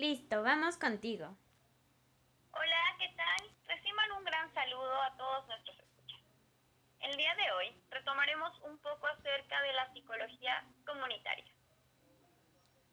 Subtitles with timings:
[0.00, 1.26] Listo, vamos contigo.
[2.52, 3.50] Hola, ¿qué tal?
[3.68, 6.22] Reciban un gran saludo a todos nuestros escuchas.
[7.00, 11.44] El día de hoy retomaremos un poco acerca de la psicología comunitaria.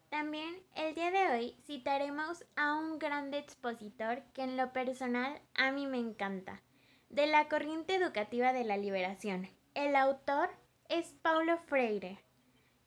[0.10, 5.72] También el día de hoy citaremos a un grande expositor que en lo personal a
[5.72, 6.62] mí me encanta,
[7.08, 9.48] de la corriente educativa de la liberación.
[9.76, 10.50] El autor
[10.90, 12.20] es Paulo Freire.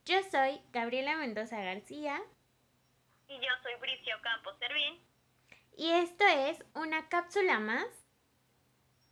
[0.04, 2.20] Yo soy Gabriela Mendoza García.
[3.30, 4.98] Y yo soy Bricio Campos Servín.
[5.76, 7.86] Y esto es una cápsula más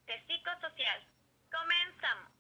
[0.07, 1.07] de psicosocial.
[1.53, 2.33] Comenzamos.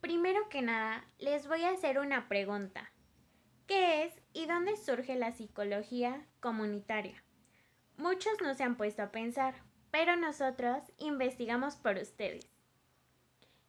[0.00, 2.90] Primero que nada, les voy a hacer una pregunta.
[3.66, 7.22] ¿Qué es y dónde surge la psicología comunitaria?
[7.98, 9.54] Muchos no se han puesto a pensar,
[9.90, 12.50] pero nosotros investigamos por ustedes.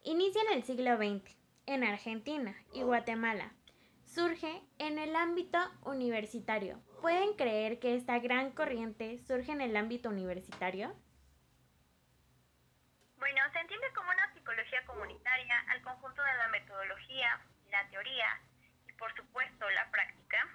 [0.02, 1.36] Inicia en el siglo XX,
[1.66, 3.52] en Argentina y Guatemala.
[4.14, 6.82] Surge en el ámbito universitario.
[7.00, 10.94] ¿Pueden creer que esta gran corriente surge en el ámbito universitario?
[13.16, 17.40] Bueno, se entiende como una psicología comunitaria al conjunto de la metodología,
[17.70, 18.38] la teoría
[18.86, 20.46] y por supuesto la práctica,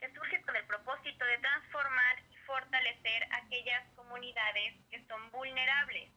[0.00, 6.10] que surge con el propósito de transformar y fortalecer aquellas comunidades que son vulnerables.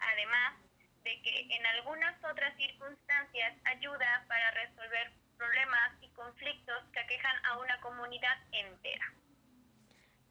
[0.00, 0.52] Además
[1.02, 7.80] de que en algunas otras circunstancias ayuda para resolver problemas conflictos que aquejan a una
[7.80, 9.14] comunidad entera.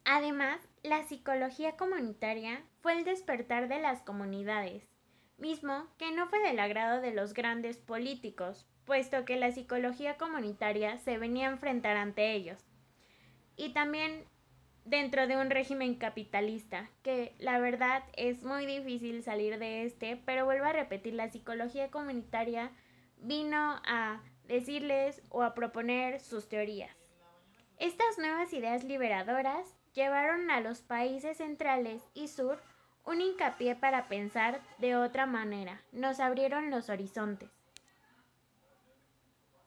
[0.04, 4.88] Además, la psicología comunitaria fue el despertar de las comunidades,
[5.38, 10.98] mismo que no fue del agrado de los grandes políticos, puesto que la psicología comunitaria
[10.98, 12.64] se venía a enfrentar ante ellos.
[13.56, 14.26] Y también
[14.84, 20.44] dentro de un régimen capitalista, que la verdad es muy difícil salir de este, pero
[20.44, 22.70] vuelvo a repetir, la psicología comunitaria
[23.18, 26.96] vino a decirles o a proponer sus teorías.
[27.78, 32.62] Estas nuevas ideas liberadoras llevaron a los países centrales y sur
[33.06, 37.48] un hincapié para pensar de otra manera, nos abrieron los horizontes.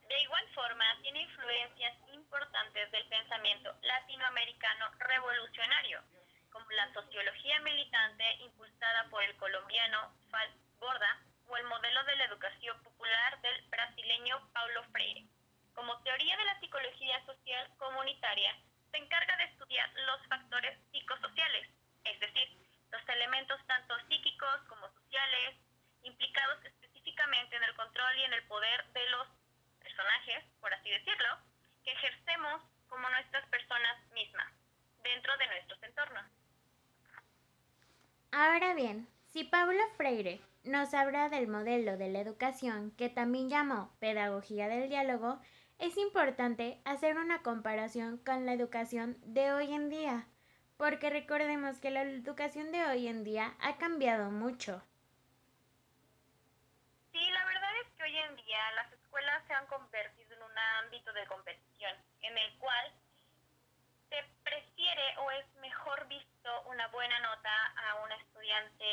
[0.08, 6.00] De igual forma, tiene influencias importantes del pensamiento latinoamericano revolucionario,
[6.52, 12.24] como la sociología militante impulsada por el colombiano Fal Borda o el modelo de la
[12.24, 15.24] educación popular del brasileño Paulo Freire.
[15.74, 18.56] Como teoría de la psicología social comunitaria,
[18.90, 21.68] se encarga de estudiar los factores psicosociales,
[22.04, 22.48] es decir,
[22.90, 25.56] los elementos tanto psíquicos como sociales,
[26.02, 29.28] implicados específicamente en el control y en el poder de los
[29.80, 31.28] personajes, por así decirlo,
[31.84, 34.48] que ejercemos como nuestras personas mismas,
[35.04, 36.24] dentro de nuestros entornos.
[38.32, 43.94] Ahora bien, si Pablo Freire nos habla del modelo de la educación que también llamó
[44.00, 45.38] pedagogía del diálogo,
[45.80, 50.26] es importante hacer una comparación con la educación de hoy en día,
[50.76, 54.82] porque recordemos que la educación de hoy en día ha cambiado mucho.
[57.12, 60.58] Sí, la verdad es que hoy en día las escuelas se han convertido en un
[60.84, 62.92] ámbito de competición, en el cual
[64.10, 68.84] se prefiere o es mejor visto una buena nota a un estudiante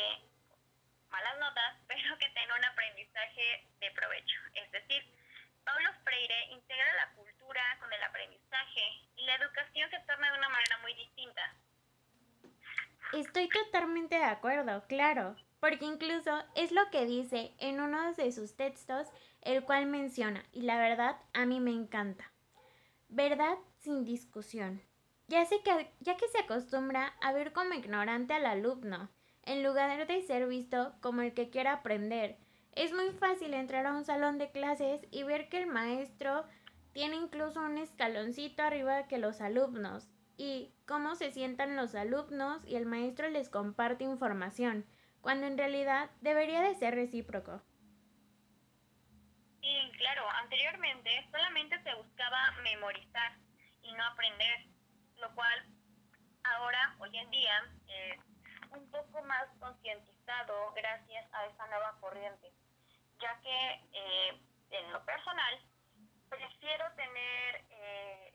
[1.10, 4.40] malas notas, pero que tenga un aprendizaje de provecho.
[4.54, 5.04] Es decir,
[5.68, 8.82] Pablo Freire integra la cultura con el aprendizaje
[9.16, 11.54] y la educación se torna de una manera muy distinta.
[13.18, 18.54] Estoy totalmente de acuerdo, claro, porque incluso es lo que dice en uno de sus
[18.54, 19.08] textos,
[19.42, 22.30] el cual menciona, y la verdad a mí me encanta.
[23.08, 24.80] Verdad sin discusión.
[25.26, 29.10] Ya, sé que, ya que se acostumbra a ver como ignorante al alumno,
[29.42, 32.38] en lugar de ser visto como el que quiera aprender.
[32.76, 36.44] Es muy fácil entrar a un salón de clases y ver que el maestro
[36.92, 42.76] tiene incluso un escaloncito arriba que los alumnos, y cómo se sientan los alumnos y
[42.76, 44.86] el maestro les comparte información,
[45.20, 47.60] cuando en realidad debería de ser recíproco.
[49.60, 53.36] Sí, claro, anteriormente solamente se buscaba memorizar
[53.82, 54.66] y no aprender,
[55.16, 55.66] lo cual
[56.44, 57.52] ahora, hoy en día,
[57.88, 58.18] es
[58.70, 62.52] un poco más concientizado gracias a esta nueva corriente,
[63.20, 64.40] ya que eh,
[64.70, 65.58] en lo personal
[66.28, 68.34] prefiero tener eh,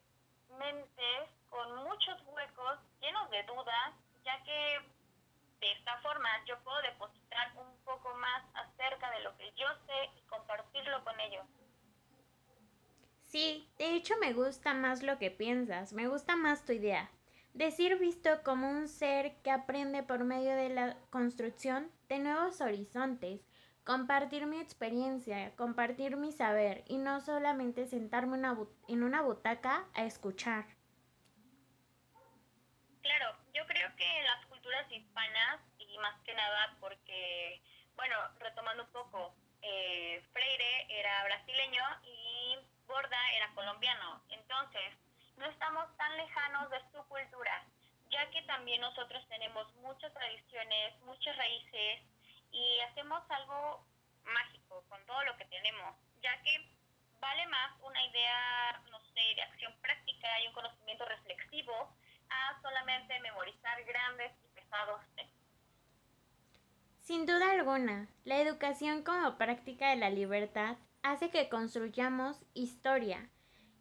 [0.60, 3.94] mentes con muchos huecos llenos de dudas,
[4.26, 4.80] ya que
[5.60, 10.10] de esta forma yo puedo depositar un poco más acerca de lo que yo sé
[10.18, 11.46] y compartirlo con ellos.
[13.22, 17.10] Sí, de hecho me gusta más lo que piensas, me gusta más tu idea.
[17.54, 23.42] Decir visto como un ser que aprende por medio de la construcción de nuevos horizontes,
[23.84, 28.40] compartir mi experiencia, compartir mi saber y no solamente sentarme
[28.88, 30.66] en una butaca a escuchar.
[33.02, 37.62] Claro, yo creo que las culturas hispanas, y más que nada porque,
[37.96, 44.24] bueno, retomando un poco, eh, Freire era brasileño y Borda era colombiano.
[44.30, 44.98] Entonces,
[45.38, 47.64] no estamos tan lejanos de su cultura,
[48.10, 52.02] ya que también nosotros tenemos muchas tradiciones, muchas raíces
[52.52, 53.86] y hacemos algo
[54.26, 56.68] mágico con todo lo que tenemos, ya que
[57.20, 61.96] vale más una idea, no sé, de acción práctica y un conocimiento reflexivo
[62.30, 64.32] a solamente memorizar grandes
[67.00, 73.30] Sin duda alguna, la educación como práctica de la libertad hace que construyamos historia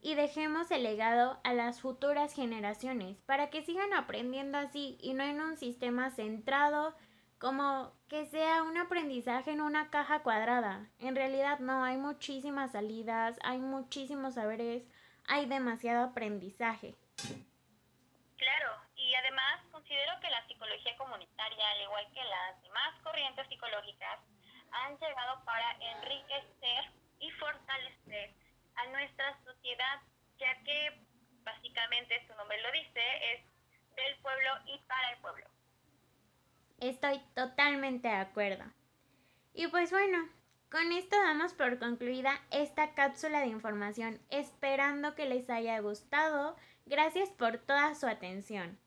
[0.00, 5.22] y dejemos el legado a las futuras generaciones para que sigan aprendiendo así y no
[5.22, 6.96] en un sistema centrado
[7.38, 10.90] como que sea un aprendizaje en una caja cuadrada.
[10.98, 14.84] En realidad no, hay muchísimas salidas, hay muchísimos saberes,
[15.26, 16.96] hay demasiado aprendizaje.
[18.36, 18.81] Claro,
[19.92, 24.20] considero que la psicología comunitaria, al igual que las demás corrientes psicológicas,
[24.70, 26.84] han llegado para enriquecer
[27.20, 28.32] y fortalecer
[28.76, 30.00] a nuestra sociedad,
[30.38, 30.98] ya que
[31.44, 33.40] básicamente su nombre lo dice, es
[33.94, 35.46] del pueblo y para el pueblo.
[36.80, 38.64] Estoy totalmente de acuerdo.
[39.52, 40.26] Y pues bueno,
[40.70, 46.56] con esto damos por concluida esta cápsula de información, esperando que les haya gustado.
[46.86, 48.78] Gracias por toda su atención.